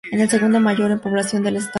Es 0.11 0.19
el 0.19 0.29
segundo 0.31 0.59
mayor 0.59 0.89
en 0.89 0.99
población 0.99 1.43
del 1.43 1.57
estado. 1.57 1.69